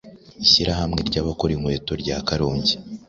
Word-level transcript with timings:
ishyirahamwe 0.45 0.99
ry’abakora 1.09 1.51
inkweto 1.53 1.91
rya 2.01 2.17
Karongi 2.27 2.73